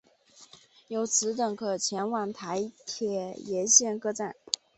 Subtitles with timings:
[0.87, 4.33] 由此等可前往台铁沿线各站。